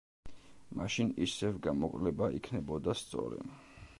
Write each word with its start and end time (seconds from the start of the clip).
მაშინ 0.79 1.11
ისევ 1.25 1.59
გამოკლება 1.69 2.31
იქნებოდა 2.39 2.99
სწორი. 3.05 3.41